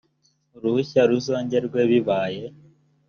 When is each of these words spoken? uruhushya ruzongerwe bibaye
uruhushya 0.55 1.01
ruzongerwe 1.09 1.79
bibaye 1.91 2.43